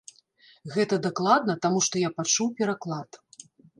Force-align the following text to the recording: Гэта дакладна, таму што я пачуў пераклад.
Гэта 0.75 0.95
дакладна, 1.07 1.57
таму 1.65 1.79
што 1.89 1.95
я 2.07 2.11
пачуў 2.21 2.47
пераклад. 2.63 3.21